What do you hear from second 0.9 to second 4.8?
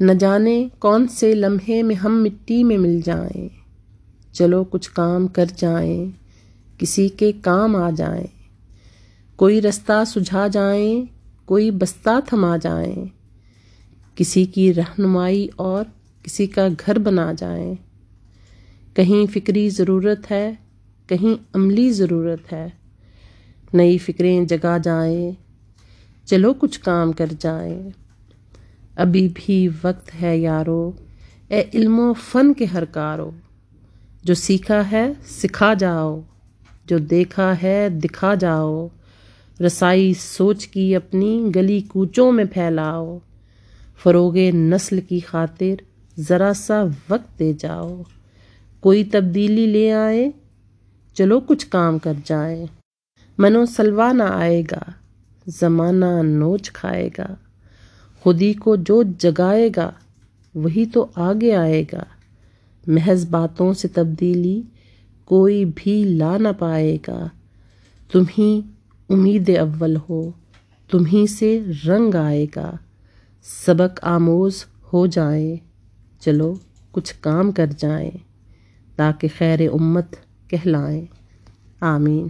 سے لمحے میں ہم مٹی میں مل جائیں۔ چلو